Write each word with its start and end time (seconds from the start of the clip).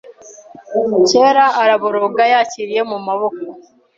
Kera 1.09 1.45
araboroga 1.61 2.23
yakiriye 2.33 2.81
mumaboko 2.89 3.41